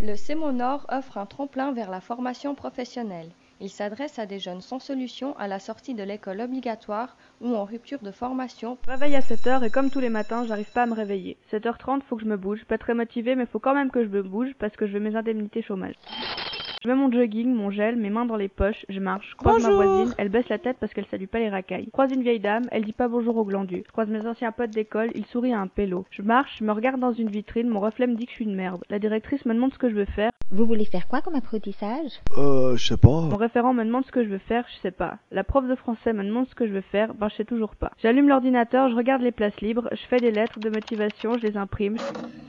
Le 0.00 0.14
CEMO 0.14 0.52
Nord 0.52 0.86
offre 0.90 1.18
un 1.18 1.26
tremplin 1.26 1.72
vers 1.72 1.90
la 1.90 2.00
formation 2.00 2.54
professionnelle. 2.54 3.30
Il 3.60 3.68
s'adresse 3.68 4.20
à 4.20 4.26
des 4.26 4.38
jeunes 4.38 4.60
sans 4.60 4.78
solution 4.78 5.36
à 5.38 5.48
la 5.48 5.58
sortie 5.58 5.94
de 5.94 6.04
l'école 6.04 6.40
obligatoire 6.40 7.16
ou 7.40 7.56
en 7.56 7.64
rupture 7.64 7.98
de 7.98 8.12
formation. 8.12 8.78
Réveil 8.86 9.16
à 9.16 9.20
7h 9.20 9.64
et 9.64 9.70
comme 9.70 9.90
tous 9.90 9.98
les 9.98 10.08
matins, 10.08 10.46
j'arrive 10.46 10.70
pas 10.70 10.84
à 10.84 10.86
me 10.86 10.94
réveiller. 10.94 11.36
7h30, 11.50 12.02
faut 12.02 12.14
que 12.14 12.22
je 12.22 12.28
me 12.28 12.36
bouge. 12.36 12.64
Pas 12.64 12.78
très 12.78 12.94
motivé, 12.94 13.34
mais 13.34 13.46
faut 13.46 13.58
quand 13.58 13.74
même 13.74 13.90
que 13.90 14.04
je 14.04 14.08
me 14.08 14.22
bouge 14.22 14.54
parce 14.60 14.76
que 14.76 14.86
je 14.86 14.92
veux 14.92 15.00
mes 15.00 15.16
indemnités 15.16 15.62
chômage. 15.62 15.96
Je 16.82 16.88
mets 16.88 16.94
mon 16.94 17.10
jogging, 17.10 17.52
mon 17.52 17.70
gel, 17.70 17.96
mes 17.96 18.08
mains 18.08 18.24
dans 18.24 18.36
les 18.36 18.48
poches, 18.48 18.86
je 18.88 19.00
marche, 19.00 19.30
je 19.30 19.36
croise 19.36 19.62
ma 19.62 19.70
voisine, 19.74 20.14
elle 20.16 20.28
baisse 20.28 20.48
la 20.48 20.58
tête 20.58 20.76
parce 20.78 20.94
qu'elle 20.94 21.06
salue 21.06 21.24
pas 21.24 21.40
les 21.40 21.48
racailles. 21.48 21.86
Je 21.86 21.90
croise 21.90 22.12
une 22.12 22.22
vieille 22.22 22.38
dame, 22.38 22.62
elle 22.70 22.84
dit 22.84 22.92
pas 22.92 23.08
bonjour 23.08 23.36
au 23.36 23.44
glandu. 23.44 23.82
Je 23.84 23.90
croise 23.90 24.08
mes 24.08 24.24
anciens 24.26 24.52
potes 24.52 24.70
d'école, 24.70 25.10
ils 25.16 25.26
sourient 25.26 25.54
à 25.54 25.60
un 25.60 25.66
pélo. 25.66 26.04
Je 26.10 26.22
marche, 26.22 26.58
je 26.60 26.64
me 26.64 26.70
regarde 26.70 27.00
dans 27.00 27.12
une 27.12 27.30
vitrine, 27.30 27.68
mon 27.68 27.80
reflet 27.80 28.06
me 28.06 28.14
dit 28.14 28.26
que 28.26 28.30
je 28.30 28.36
suis 28.36 28.44
une 28.44 28.54
merde. 28.54 28.84
La 28.90 29.00
directrice 29.00 29.44
me 29.44 29.54
demande 29.54 29.72
ce 29.72 29.78
que 29.78 29.90
je 29.90 29.96
veux 29.96 30.04
faire. 30.04 30.30
Vous 30.52 30.66
voulez 30.66 30.84
faire 30.84 31.08
quoi 31.08 31.20
comme 31.20 31.34
apprentissage? 31.34 32.12
Euh, 32.36 32.76
je 32.76 32.86
sais 32.86 32.96
pas. 32.96 33.08
Mon 33.22 33.36
référent 33.36 33.74
me 33.74 33.84
demande 33.84 34.06
ce 34.06 34.12
que 34.12 34.22
je 34.22 34.28
veux 34.28 34.38
faire, 34.38 34.64
je 34.72 34.80
sais 34.80 34.92
pas. 34.92 35.18
La 35.32 35.42
prof 35.42 35.66
de 35.66 35.74
français 35.74 36.12
me 36.12 36.22
demande 36.22 36.46
ce 36.48 36.54
que 36.54 36.66
je 36.66 36.72
veux 36.72 36.80
faire, 36.80 37.12
ben 37.12 37.28
je 37.28 37.34
sais 37.34 37.44
toujours 37.44 37.74
pas. 37.74 37.90
J'allume 38.00 38.28
l'ordinateur, 38.28 38.88
je 38.88 38.94
regarde 38.94 39.22
les 39.22 39.32
places 39.32 39.60
libres, 39.60 39.88
je 39.90 40.06
fais 40.08 40.18
des 40.18 40.30
lettres 40.30 40.60
de 40.60 40.70
motivation, 40.70 41.36
je 41.38 41.42
les 41.42 41.56
imprime. 41.56 41.96
Je 41.98 42.47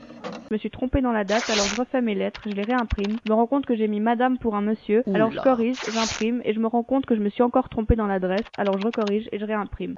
me 0.50 0.58
suis 0.58 0.70
trompé 0.70 1.00
dans 1.00 1.12
la 1.12 1.24
date, 1.24 1.48
alors 1.48 1.66
je 1.66 1.76
refais 1.76 2.02
mes 2.02 2.14
lettres, 2.14 2.42
je 2.46 2.50
les 2.50 2.64
réimprime. 2.64 3.18
Je 3.24 3.28
me 3.28 3.34
rends 3.34 3.46
compte 3.46 3.66
que 3.66 3.76
j'ai 3.76 3.86
mis 3.86 4.00
madame 4.00 4.36
pour 4.38 4.56
un 4.56 4.60
monsieur, 4.62 5.02
alors 5.14 5.30
je 5.30 5.38
corrige, 5.40 5.76
j'imprime, 5.92 6.42
et 6.44 6.52
je 6.52 6.60
me 6.60 6.66
rends 6.66 6.82
compte 6.82 7.06
que 7.06 7.14
je 7.14 7.20
me 7.20 7.28
suis 7.28 7.42
encore 7.42 7.68
trompé 7.68 7.94
dans 7.94 8.06
l'adresse, 8.06 8.44
alors 8.56 8.76
je 8.78 8.84
recorrige 8.84 9.28
et 9.32 9.38
je 9.38 9.44
réimprime. 9.44 9.94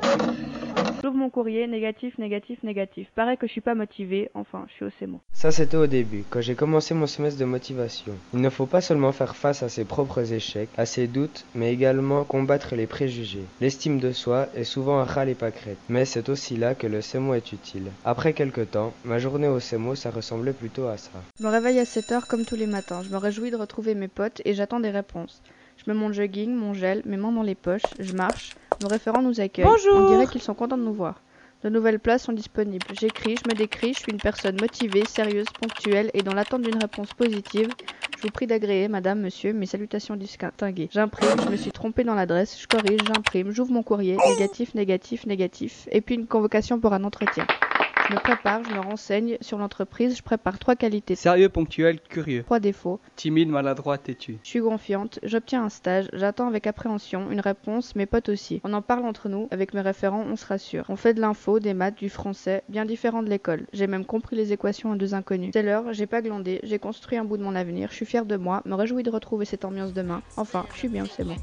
J'ouvre 1.02 1.16
mon 1.16 1.30
courrier, 1.30 1.66
négatif, 1.66 2.16
négatif, 2.18 2.62
négatif. 2.62 3.08
Paraît 3.16 3.36
que 3.36 3.48
je 3.48 3.52
suis 3.52 3.60
pas 3.60 3.74
motivé, 3.74 4.30
enfin, 4.34 4.66
je 4.68 4.72
suis 4.74 4.84
au 4.84 4.90
CEMO. 5.00 5.20
Ça 5.32 5.50
c'était 5.50 5.76
au 5.76 5.88
début, 5.88 6.22
quand 6.30 6.40
j'ai 6.40 6.54
commencé 6.54 6.94
mon 6.94 7.08
semestre 7.08 7.40
de 7.40 7.44
motivation. 7.44 8.12
Il 8.32 8.40
ne 8.40 8.48
faut 8.48 8.66
pas 8.66 8.80
seulement 8.80 9.10
faire 9.10 9.34
face 9.34 9.64
à 9.64 9.68
ses 9.68 9.84
propres 9.84 10.32
échecs, 10.32 10.68
à 10.76 10.86
ses 10.86 11.08
doutes, 11.08 11.44
mais 11.56 11.72
également 11.72 12.22
combattre 12.22 12.76
les 12.76 12.86
préjugés. 12.86 13.42
L'estime 13.60 13.98
de 13.98 14.12
soi 14.12 14.46
est 14.54 14.62
souvent 14.62 15.00
un 15.00 15.04
ras 15.04 15.24
les 15.24 15.34
pâquerettes, 15.34 15.78
mais 15.88 16.04
c'est 16.04 16.28
aussi 16.28 16.56
là 16.56 16.76
que 16.76 16.86
le 16.86 17.00
CEMO 17.00 17.34
est 17.34 17.50
utile. 17.50 17.90
Après 18.04 18.32
quelques 18.32 18.70
temps, 18.70 18.94
ma 19.04 19.18
journée 19.18 19.48
au 19.48 19.58
CEMO 19.58 19.96
ça 19.96 20.12
ressemblait 20.12 20.52
plutôt 20.52 20.86
à 20.86 20.98
ça. 20.98 21.10
Je 21.40 21.44
me 21.44 21.50
réveille 21.50 21.80
à 21.80 21.84
7h 21.84 22.28
comme 22.28 22.44
tous 22.44 22.54
les 22.54 22.68
matins. 22.68 23.02
Je 23.02 23.10
me 23.10 23.16
réjouis 23.16 23.50
de 23.50 23.56
retrouver 23.56 23.96
mes 23.96 24.06
potes 24.06 24.40
et 24.44 24.54
j'attends 24.54 24.78
des 24.78 24.90
réponses. 24.90 25.42
Je 25.76 25.90
mets 25.90 25.98
mon 25.98 26.12
jogging, 26.12 26.54
mon 26.54 26.74
gel, 26.74 27.02
mes 27.04 27.16
mains 27.16 27.32
dans 27.32 27.42
les 27.42 27.54
poches, 27.54 27.82
je 27.98 28.12
marche. 28.12 28.54
Nos 28.80 28.88
référents 28.88 29.22
nous 29.22 29.40
accueillent. 29.40 29.64
Bonjour. 29.64 29.96
On 29.96 30.08
dirait 30.08 30.26
qu'ils 30.26 30.42
sont 30.42 30.54
contents 30.54 30.78
de 30.78 30.82
nous 30.82 30.94
voir. 30.94 31.20
De 31.64 31.68
nouvelles 31.68 32.00
places 32.00 32.24
sont 32.24 32.32
disponibles. 32.32 32.84
J'écris, 33.00 33.36
je 33.36 33.48
me 33.48 33.54
décris, 33.56 33.94
je 33.94 34.00
suis 34.00 34.12
une 34.12 34.18
personne 34.18 34.56
motivée, 34.60 35.04
sérieuse, 35.04 35.46
ponctuelle 35.60 36.10
et 36.12 36.22
dans 36.22 36.34
l'attente 36.34 36.62
d'une 36.62 36.80
réponse 36.80 37.12
positive. 37.12 37.68
Je 38.16 38.22
vous 38.22 38.30
prie 38.30 38.48
d'agréer, 38.48 38.88
madame, 38.88 39.20
monsieur, 39.20 39.52
mes 39.52 39.66
salutations 39.66 40.16
distinguées. 40.16 40.88
J'imprime, 40.90 41.40
je 41.44 41.50
me 41.50 41.56
suis 41.56 41.70
trompé 41.70 42.02
dans 42.02 42.14
l'adresse, 42.14 42.60
je 42.60 42.66
corrige, 42.66 43.00
j'imprime, 43.06 43.52
j'ouvre 43.52 43.72
mon 43.72 43.84
courrier, 43.84 44.16
négatif, 44.30 44.74
négatif, 44.74 45.24
négatif, 45.26 45.88
et 45.92 46.00
puis 46.00 46.16
une 46.16 46.26
convocation 46.26 46.80
pour 46.80 46.94
un 46.94 47.04
entretien. 47.04 47.46
Je 48.08 48.14
me 48.14 48.18
prépare, 48.18 48.64
je 48.64 48.70
me 48.74 48.80
renseigne 48.80 49.38
sur 49.40 49.58
l'entreprise, 49.58 50.16
je 50.16 50.22
prépare 50.22 50.58
trois 50.58 50.74
qualités, 50.74 51.14
Sérieux, 51.14 51.48
ponctuel, 51.48 52.00
curieux. 52.00 52.42
trois 52.42 52.58
défauts. 52.58 52.98
Timide, 53.14 53.48
maladroit, 53.48 53.96
têtu. 53.96 54.38
Je 54.42 54.48
suis 54.48 54.60
confiante, 54.60 55.20
j'obtiens 55.22 55.64
un 55.64 55.68
stage, 55.68 56.08
j'attends 56.12 56.48
avec 56.48 56.66
appréhension 56.66 57.30
une 57.30 57.40
réponse, 57.40 57.94
mes 57.94 58.06
potes 58.06 58.28
aussi. 58.28 58.60
On 58.64 58.72
en 58.72 58.82
parle 58.82 59.04
entre 59.04 59.28
nous, 59.28 59.46
avec 59.52 59.72
mes 59.72 59.80
référents, 59.80 60.24
on 60.28 60.34
se 60.36 60.44
rassure. 60.46 60.84
On 60.88 60.96
fait 60.96 61.14
de 61.14 61.20
l'info, 61.20 61.60
des 61.60 61.74
maths, 61.74 61.96
du 61.98 62.08
français, 62.08 62.64
bien 62.68 62.84
différent 62.84 63.22
de 63.22 63.28
l'école. 63.30 63.66
J'ai 63.72 63.86
même 63.86 64.04
compris 64.04 64.34
les 64.36 64.52
équations 64.52 64.92
à 64.92 64.96
deux 64.96 65.14
inconnus. 65.14 65.50
C'est 65.52 65.62
l'heure, 65.62 65.92
j'ai 65.92 66.06
pas 66.06 66.22
glandé, 66.22 66.58
j'ai 66.64 66.80
construit 66.80 67.18
un 67.18 67.24
bout 67.24 67.36
de 67.36 67.44
mon 67.44 67.54
avenir, 67.54 67.90
je 67.90 67.94
suis 67.96 68.06
fière 68.06 68.26
de 68.26 68.36
moi, 68.36 68.62
me 68.64 68.74
réjouis 68.74 69.04
de 69.04 69.10
retrouver 69.10 69.44
cette 69.44 69.64
ambiance 69.64 69.92
demain. 69.92 70.22
Enfin, 70.36 70.66
je 70.72 70.78
suis 70.78 70.88
bien, 70.88 71.04
c'est 71.06 71.24
bon. 71.24 71.36